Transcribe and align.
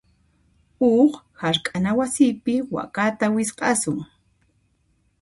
Huk 0.81 1.11
hark'ana 1.41 1.91
wasipi 1.99 2.53
wakata 2.73 3.25
wisq'asun. 3.35 3.97